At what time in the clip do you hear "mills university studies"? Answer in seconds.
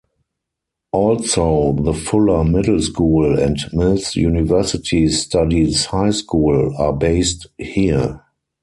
3.71-5.85